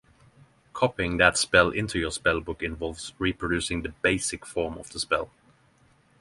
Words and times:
Copying 0.73 1.17
that 1.17 1.37
spell 1.37 1.69
into 1.69 1.99
your 1.99 2.09
spellbook 2.09 2.63
involves 2.63 3.13
reproducing 3.19 3.83
the 3.83 3.89
basic 4.01 4.47
form 4.47 4.79
of 4.79 4.89
the 4.91 4.99
spell. 4.99 5.29